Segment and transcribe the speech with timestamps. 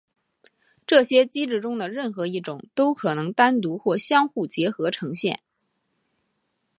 [0.87, 5.41] 这些机制中的任何一种都可能单独或相互结合呈现。